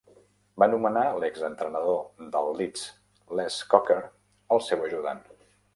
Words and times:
Va 0.61 0.67
nomenar 0.71 1.03
l'exentrenador 1.23 2.01
del 2.37 2.51
Leeds 2.61 2.89
Les 3.41 3.61
Cocker 3.75 4.03
el 4.57 4.69
seu 4.71 4.89
ajudant. 4.91 5.27